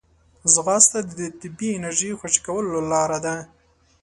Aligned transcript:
ځغاسته 0.53 0.99
د 1.17 1.19
طبیعي 1.41 1.75
انرژۍ 1.77 2.11
خوشې 2.19 2.41
کولو 2.47 2.77
لاره 2.91 3.19
ده 3.25 3.35